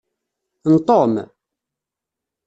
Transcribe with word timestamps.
N 0.71 0.83
Tom? 0.87 1.11